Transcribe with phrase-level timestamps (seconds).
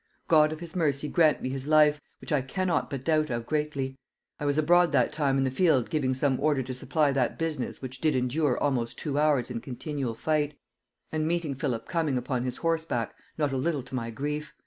[0.27, 2.01] God of his mercy grant me his life!
[2.21, 3.99] which I cannot but doubt of greatly.
[4.39, 7.83] I was abroad that time in the field giving some order to supply that business,
[7.83, 10.57] which did endure almost two hours in continual fight;
[11.11, 14.55] and meeting Philip coming upon his horseback, not a little to my grief.